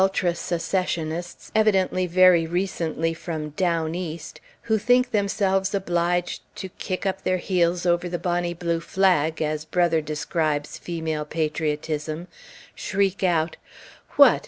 [0.01, 6.41] Some of these Ultra Secessionists, evidently very recently from "down East," who think themselves obliged
[6.55, 12.29] to "kick up their heels over the Bonny Blue Flag," as Brother describes female patriotism,
[12.75, 13.57] shriek out,
[14.15, 14.39] "What!